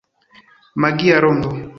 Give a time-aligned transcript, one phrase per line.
[0.81, 1.55] Magia rondo.